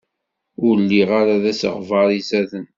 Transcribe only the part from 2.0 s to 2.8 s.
izaden.